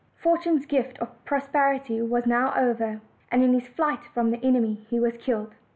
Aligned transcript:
Fortune's 0.15 0.65
gift 0.65 0.97
of 0.97 1.23
prosperity 1.25 2.01
was 2.01 2.25
now 2.25 2.55
over, 2.57 3.01
and 3.31 3.43
in 3.43 3.53
his 3.53 3.67
flight 3.67 4.03
from 4.15 4.31
the 4.31 4.43
enemy 4.43 4.83
he 4.89 4.99
was 4.99 5.15
killed. 5.17 5.53